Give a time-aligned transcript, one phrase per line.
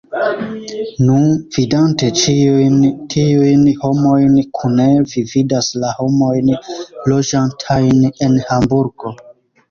[1.07, 1.15] Nu,
[1.55, 2.79] vidante ĉiujn
[3.13, 6.49] tiujn homojn kune, vi vidas la homojn
[7.13, 9.13] loĝantajn en Hamburgo.